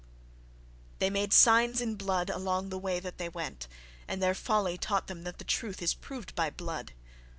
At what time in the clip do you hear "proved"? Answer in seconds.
5.93-6.33